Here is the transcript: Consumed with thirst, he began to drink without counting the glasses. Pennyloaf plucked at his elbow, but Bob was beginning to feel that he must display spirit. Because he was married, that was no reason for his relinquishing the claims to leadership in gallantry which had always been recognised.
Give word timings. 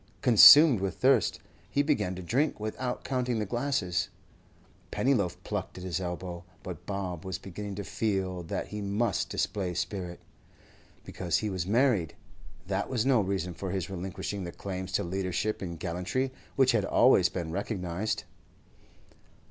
Consumed 0.23 0.79
with 0.79 0.95
thirst, 0.95 1.39
he 1.69 1.83
began 1.83 2.15
to 2.15 2.23
drink 2.23 2.59
without 2.59 3.03
counting 3.03 3.37
the 3.37 3.45
glasses. 3.45 4.09
Pennyloaf 4.89 5.37
plucked 5.43 5.77
at 5.77 5.83
his 5.83 5.99
elbow, 6.01 6.43
but 6.63 6.87
Bob 6.87 7.23
was 7.23 7.37
beginning 7.37 7.75
to 7.75 7.83
feel 7.83 8.41
that 8.41 8.69
he 8.69 8.81
must 8.81 9.29
display 9.29 9.75
spirit. 9.75 10.19
Because 11.05 11.37
he 11.37 11.51
was 11.51 11.67
married, 11.67 12.15
that 12.65 12.89
was 12.89 13.05
no 13.05 13.21
reason 13.21 13.53
for 13.53 13.69
his 13.69 13.91
relinquishing 13.91 14.43
the 14.43 14.51
claims 14.51 14.91
to 14.93 15.03
leadership 15.03 15.61
in 15.61 15.75
gallantry 15.77 16.31
which 16.55 16.71
had 16.71 16.83
always 16.85 17.29
been 17.29 17.51
recognised. 17.51 18.23